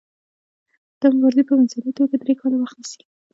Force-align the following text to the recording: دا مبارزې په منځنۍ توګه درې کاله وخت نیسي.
دا 0.99 1.07
مبارزې 1.15 1.43
په 1.47 1.53
منځنۍ 1.59 1.91
توګه 1.99 2.15
درې 2.17 2.33
کاله 2.39 2.55
وخت 2.59 2.77
نیسي. 2.81 3.01